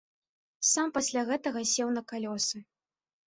Сам 0.69 0.93
пасля 0.95 1.21
гэтага 1.29 1.61
сеў 1.73 1.91
на 1.97 2.03
калёсы. 2.13 2.57